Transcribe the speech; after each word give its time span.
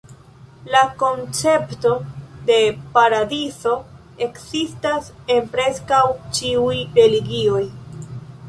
La 0.75 0.79
koncepto 1.01 1.91
de 2.47 2.57
paradizo 2.97 3.75
ekzistas 4.29 5.13
en 5.35 5.53
preskaŭ 5.55 6.03
ĉiuj 6.39 6.77
religioj. 7.01 7.63